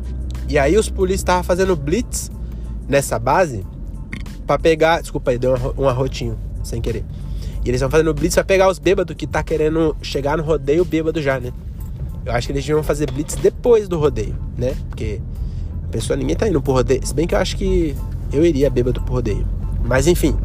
E 0.50 0.60
aí 0.60 0.78
os 0.78 0.90
polícias 0.90 1.22
estavam 1.22 1.44
fazendo 1.44 1.76
blitz 1.76 2.30
nessa 2.88 3.18
base 3.18 3.66
para 4.46 4.60
pegar. 4.60 5.02
Desculpa 5.02 5.32
aí, 5.32 5.38
deu 5.38 5.56
um 5.78 5.88
arrotinho 5.88 6.38
sem 6.64 6.82
querer. 6.82 7.06
E 7.64 7.70
eles 7.70 7.80
estão 7.80 7.90
fazendo 7.90 8.14
blitz 8.14 8.36
pra 8.36 8.44
pegar 8.44 8.70
os 8.70 8.78
bêbados 8.78 9.16
que 9.16 9.26
tá 9.26 9.42
querendo 9.42 9.96
chegar 10.02 10.38
no 10.38 10.44
rodeio 10.44 10.86
bêbado 10.86 11.22
já, 11.22 11.40
né? 11.40 11.52
Eu 12.26 12.34
acho 12.34 12.48
que 12.48 12.54
eles 12.54 12.66
deviam 12.66 12.84
fazer 12.84 13.10
blitz 13.10 13.36
depois 13.36 13.88
do 13.88 13.98
rodeio, 13.98 14.36
né? 14.58 14.76
Porque 14.90 15.22
pessoa, 15.96 16.18
ninguém 16.18 16.36
tá 16.36 16.48
indo 16.48 16.62
pro 16.62 16.74
rodeio. 16.74 17.06
Se 17.06 17.14
bem 17.14 17.26
que 17.26 17.34
eu 17.34 17.40
acho 17.40 17.56
que 17.56 17.96
eu 18.34 18.46
iria 18.46 18.70
bêbado 18.70 19.02
pro 19.02 19.14
rodeio. 19.14 19.48
Mas 19.86 20.08
enfim. 20.08 20.36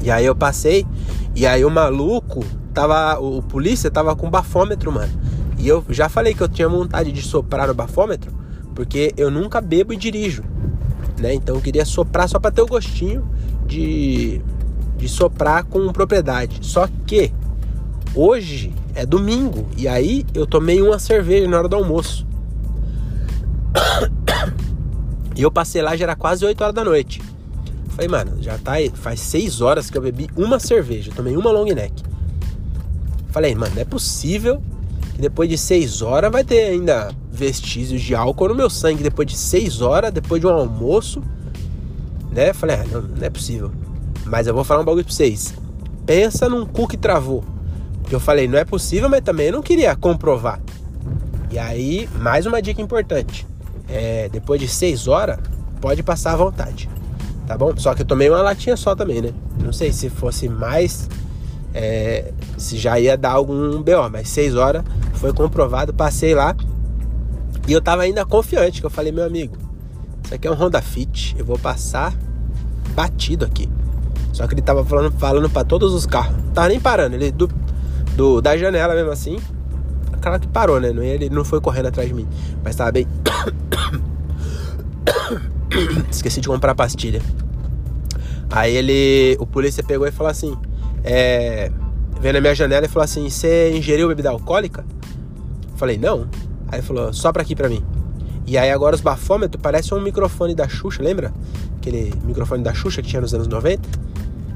E 0.00 0.10
aí 0.10 0.24
eu 0.24 0.36
passei, 0.36 0.86
e 1.34 1.46
aí 1.46 1.64
o 1.64 1.70
maluco 1.70 2.44
tava. 2.72 3.18
O, 3.18 3.38
o 3.38 3.42
polícia 3.42 3.90
tava 3.90 4.14
com 4.14 4.30
bafômetro, 4.30 4.92
mano. 4.92 5.12
E 5.58 5.66
eu 5.66 5.84
já 5.88 6.08
falei 6.08 6.34
que 6.34 6.42
eu 6.42 6.48
tinha 6.48 6.68
vontade 6.68 7.10
de 7.10 7.22
soprar 7.22 7.66
no 7.66 7.74
bafômetro, 7.74 8.32
porque 8.74 9.12
eu 9.16 9.30
nunca 9.30 9.60
bebo 9.60 9.92
e 9.92 9.96
dirijo, 9.96 10.44
né? 11.18 11.34
Então 11.34 11.56
eu 11.56 11.60
queria 11.60 11.84
soprar 11.84 12.28
só 12.28 12.38
para 12.38 12.50
ter 12.50 12.62
o 12.62 12.66
gostinho 12.66 13.28
de, 13.66 14.40
de 14.96 15.08
soprar 15.08 15.64
com 15.64 15.92
propriedade. 15.92 16.58
Só 16.60 16.88
que 17.06 17.32
hoje 18.14 18.72
é 18.94 19.04
domingo 19.04 19.66
e 19.76 19.88
aí 19.88 20.24
eu 20.34 20.46
tomei 20.46 20.80
uma 20.80 20.98
cerveja 20.98 21.48
na 21.48 21.58
hora 21.58 21.68
do 21.68 21.76
almoço. 21.76 22.24
E 25.36 25.42
eu 25.42 25.50
passei 25.50 25.82
lá 25.82 25.96
já 25.96 26.04
era 26.04 26.16
quase 26.16 26.44
8 26.44 26.60
horas 26.62 26.74
da 26.74 26.84
noite. 26.84 27.20
Falei, 27.90 28.08
mano, 28.08 28.42
já 28.42 28.58
tá 28.58 28.72
aí, 28.72 28.90
faz 28.90 29.20
6 29.20 29.60
horas 29.60 29.88
que 29.88 29.96
eu 29.96 30.02
bebi 30.02 30.28
uma 30.36 30.58
cerveja, 30.58 31.12
tomei 31.14 31.36
uma 31.36 31.50
long 31.50 31.66
neck. 31.66 32.02
Falei, 33.30 33.54
mano, 33.54 33.74
não 33.74 33.82
é 33.82 33.84
possível 33.84 34.62
que 35.14 35.20
depois 35.20 35.48
de 35.48 35.56
6 35.56 36.02
horas 36.02 36.30
vai 36.30 36.44
ter 36.44 36.70
ainda 36.70 37.12
vestígios 37.30 38.00
de 38.00 38.14
álcool 38.14 38.48
no 38.48 38.54
meu 38.54 38.70
sangue 38.70 39.02
depois 39.02 39.26
de 39.28 39.36
6 39.36 39.80
horas, 39.80 40.12
depois 40.12 40.40
de 40.40 40.46
um 40.46 40.50
almoço, 40.50 41.22
né? 42.30 42.52
Falei, 42.52 42.76
ah, 42.76 42.84
não, 42.90 43.02
não 43.02 43.26
é 43.26 43.30
possível. 43.30 43.72
Mas 44.24 44.46
eu 44.46 44.54
vou 44.54 44.64
falar 44.64 44.82
um 44.82 44.84
bagulho 44.84 45.04
pra 45.04 45.12
vocês. 45.12 45.54
Pensa 46.06 46.48
num 46.48 46.66
cu 46.66 46.88
que 46.88 46.96
travou. 46.96 47.44
Que 48.08 48.14
eu 48.14 48.20
falei, 48.20 48.48
não 48.48 48.58
é 48.58 48.64
possível, 48.64 49.08
mas 49.08 49.22
também 49.22 49.50
não 49.50 49.62
queria 49.62 49.94
comprovar. 49.94 50.60
E 51.50 51.58
aí, 51.58 52.08
mais 52.20 52.46
uma 52.46 52.60
dica 52.60 52.82
importante. 52.82 53.46
É, 53.94 54.28
depois 54.28 54.60
de 54.60 54.66
6 54.66 55.06
horas, 55.06 55.38
pode 55.80 56.02
passar 56.02 56.32
à 56.32 56.36
vontade. 56.36 56.90
Tá 57.46 57.56
bom? 57.56 57.72
Só 57.76 57.94
que 57.94 58.02
eu 58.02 58.06
tomei 58.06 58.28
uma 58.28 58.42
latinha 58.42 58.76
só 58.76 58.96
também, 58.96 59.22
né? 59.22 59.32
Não 59.62 59.72
sei 59.72 59.92
se 59.92 60.10
fosse 60.10 60.48
mais. 60.48 61.08
É, 61.72 62.32
se 62.58 62.76
já 62.76 62.98
ia 62.98 63.16
dar 63.16 63.32
algum 63.32 63.80
BO, 63.82 64.10
mas 64.10 64.28
6 64.30 64.56
horas 64.56 64.82
foi 65.14 65.32
comprovado. 65.32 65.94
Passei 65.94 66.34
lá, 66.34 66.56
e 67.68 67.72
eu 67.72 67.80
tava 67.80 68.02
ainda 68.02 68.26
confiante, 68.26 68.80
que 68.80 68.86
eu 68.86 68.90
falei, 68.90 69.12
meu 69.12 69.24
amigo, 69.24 69.56
isso 70.24 70.34
aqui 70.34 70.46
é 70.46 70.50
um 70.50 70.54
Honda 70.54 70.82
Fit, 70.82 71.34
eu 71.38 71.44
vou 71.44 71.58
passar 71.58 72.14
batido 72.94 73.44
aqui. 73.44 73.68
Só 74.32 74.46
que 74.46 74.54
ele 74.54 74.62
tava 74.62 74.84
falando, 74.84 75.12
falando 75.12 75.48
para 75.48 75.64
todos 75.64 75.94
os 75.94 76.04
carros. 76.04 76.36
Não 76.36 76.52
tava 76.52 76.68
nem 76.68 76.80
parando, 76.80 77.14
ele 77.14 77.30
do, 77.30 77.48
do 78.16 78.40
da 78.40 78.56
janela 78.56 78.94
mesmo 78.94 79.10
assim. 79.10 79.38
Claro 80.20 80.40
que 80.40 80.48
parou, 80.48 80.80
né? 80.80 80.88
Ele 80.88 81.30
não 81.30 81.44
foi 81.44 81.60
correndo 81.60 81.86
atrás 81.86 82.08
de 82.08 82.14
mim, 82.14 82.26
mas 82.62 82.74
tava 82.74 82.92
bem. 82.92 83.06
Esqueci 86.24 86.40
de 86.40 86.48
comprar 86.48 86.74
pastilha. 86.74 87.20
Aí 88.50 88.74
ele, 88.74 89.36
o 89.38 89.46
polícia 89.46 89.84
pegou 89.84 90.06
e 90.06 90.10
falou 90.10 90.30
assim: 90.30 90.56
é, 91.04 91.70
veio 92.18 92.32
na 92.32 92.40
minha 92.40 92.54
janela 92.54 92.86
e 92.86 92.88
falou 92.88 93.04
assim: 93.04 93.28
Você 93.28 93.76
ingeriu 93.76 94.08
bebida 94.08 94.30
alcoólica? 94.30 94.86
Falei: 95.76 95.98
Não. 95.98 96.26
Aí 96.68 96.80
falou, 96.80 97.12
sopra 97.12 97.42
aqui 97.42 97.54
pra 97.54 97.68
mim. 97.68 97.84
E 98.46 98.56
aí 98.56 98.70
agora 98.70 98.94
os 98.94 99.02
bafômetros 99.02 99.60
parecem 99.60 99.98
um 99.98 100.00
microfone 100.00 100.54
da 100.54 100.66
Xuxa, 100.66 101.02
lembra? 101.02 101.30
Aquele 101.76 102.10
microfone 102.24 102.62
da 102.62 102.72
Xuxa 102.72 103.02
que 103.02 103.08
tinha 103.08 103.20
nos 103.20 103.34
anos 103.34 103.46
90. 103.46 103.86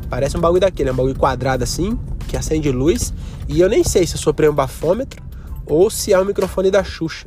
Parece 0.08 0.38
um 0.38 0.40
bagulho 0.40 0.62
daquele, 0.62 0.88
é 0.88 0.92
um 0.92 0.96
bagulho 0.96 1.14
quadrado 1.14 1.64
assim, 1.64 1.98
que 2.28 2.36
acende 2.36 2.72
luz. 2.72 3.12
E 3.46 3.60
eu 3.60 3.68
nem 3.68 3.84
sei 3.84 4.06
se 4.06 4.14
eu 4.14 4.18
soprei 4.18 4.48
um 4.48 4.54
bafômetro 4.54 5.22
ou 5.66 5.90
se 5.90 6.14
é 6.14 6.18
um 6.18 6.24
microfone 6.24 6.70
da 6.70 6.82
Xuxa. 6.82 7.26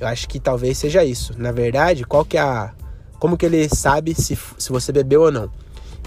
Eu 0.00 0.08
acho 0.08 0.28
que 0.28 0.40
talvez 0.40 0.78
seja 0.78 1.04
isso. 1.04 1.32
Na 1.38 1.52
verdade, 1.52 2.04
qual 2.04 2.24
que 2.24 2.36
é 2.36 2.40
a... 2.40 2.72
Como 3.18 3.36
que 3.36 3.46
ele 3.46 3.68
sabe 3.68 4.14
se, 4.14 4.38
se 4.56 4.70
você 4.70 4.92
bebeu 4.92 5.22
ou 5.22 5.32
não? 5.32 5.50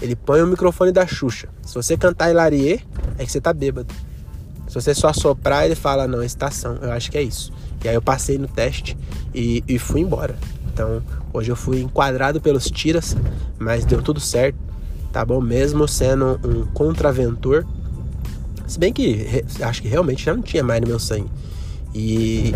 Ele 0.00 0.16
põe 0.16 0.42
o 0.42 0.46
microfone 0.46 0.90
da 0.90 1.06
Xuxa. 1.06 1.48
Se 1.62 1.74
você 1.74 1.96
cantar 1.96 2.30
Hilarie, 2.30 2.84
é 3.18 3.24
que 3.24 3.30
você 3.30 3.40
tá 3.40 3.52
bêbado. 3.52 3.92
Se 4.66 4.74
você 4.74 4.94
só 4.94 5.12
soprar, 5.12 5.66
ele 5.66 5.74
fala, 5.74 6.08
não, 6.08 6.22
estação. 6.22 6.76
Eu 6.80 6.90
acho 6.92 7.10
que 7.10 7.18
é 7.18 7.22
isso. 7.22 7.52
E 7.84 7.88
aí 7.88 7.94
eu 7.94 8.02
passei 8.02 8.38
no 8.38 8.48
teste 8.48 8.96
e, 9.34 9.62
e 9.68 9.78
fui 9.78 10.00
embora. 10.00 10.36
Então, 10.72 11.02
hoje 11.32 11.50
eu 11.50 11.56
fui 11.56 11.82
enquadrado 11.82 12.40
pelos 12.40 12.70
tiras, 12.70 13.16
mas 13.58 13.84
deu 13.84 14.00
tudo 14.00 14.18
certo, 14.18 14.56
tá 15.12 15.24
bom? 15.24 15.40
Mesmo 15.40 15.86
sendo 15.86 16.40
um 16.42 16.64
contraventor. 16.72 17.66
Se 18.66 18.78
bem 18.78 18.92
que 18.92 19.44
acho 19.60 19.82
que 19.82 19.88
realmente 19.88 20.24
já 20.24 20.34
não 20.34 20.42
tinha 20.42 20.62
mais 20.62 20.80
no 20.80 20.86
meu 20.86 20.98
sangue. 20.98 21.28
E 21.94 22.54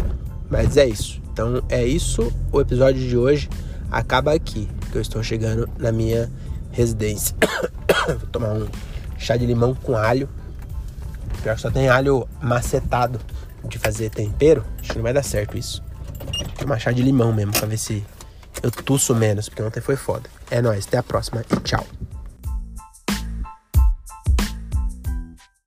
mas 0.48 0.76
é 0.76 0.86
isso. 0.86 1.20
Então 1.32 1.62
é 1.68 1.84
isso. 1.84 2.32
O 2.50 2.60
episódio 2.60 3.06
de 3.06 3.16
hoje 3.16 3.50
acaba 3.90 4.32
aqui, 4.32 4.68
que 4.90 4.96
eu 4.96 5.02
estou 5.02 5.22
chegando 5.22 5.68
na 5.78 5.92
minha 5.92 6.30
residência. 6.70 7.34
Vou 8.06 8.28
tomar 8.30 8.52
um 8.52 8.68
chá 9.18 9.36
de 9.36 9.46
limão 9.46 9.74
com 9.74 9.96
alho. 9.96 10.28
Pior 11.42 11.54
que 11.54 11.62
só 11.62 11.70
tem 11.70 11.88
alho 11.88 12.28
macetado 12.40 13.20
de 13.64 13.78
fazer 13.78 14.10
tempero, 14.10 14.64
acho 14.80 14.90
que 14.92 14.96
não 14.96 15.02
vai 15.02 15.12
dar 15.12 15.22
certo 15.22 15.56
isso. 15.56 15.82
Vou 16.18 16.54
tomar 16.58 16.78
chá 16.78 16.92
de 16.92 17.02
limão 17.02 17.32
mesmo 17.32 17.52
pra 17.52 17.66
ver 17.66 17.78
se 17.78 18.04
eu 18.62 18.70
tuço 18.70 19.14
menos, 19.14 19.48
porque 19.48 19.62
ontem 19.62 19.80
foi 19.80 19.96
foda. 19.96 20.28
É 20.50 20.60
nóis, 20.60 20.86
até 20.86 20.98
a 20.98 21.02
próxima 21.02 21.44
e 21.50 21.60
tchau. 21.60 21.84